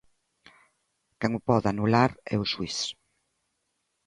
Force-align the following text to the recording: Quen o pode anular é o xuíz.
Quen 1.19 1.31
o 1.39 1.45
pode 1.49 1.67
anular 1.69 2.11
é 2.33 2.35
o 2.43 2.45
xuíz. 2.51 2.77